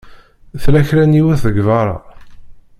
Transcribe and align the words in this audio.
Tella 0.61 0.81
kra 0.87 1.03
n 1.05 1.17
yiwet 1.17 1.41
deg 1.47 1.57
beṛṛa. 1.67 1.97